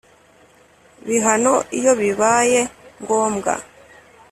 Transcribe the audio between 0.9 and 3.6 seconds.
bihano iyo bibaye ngombwa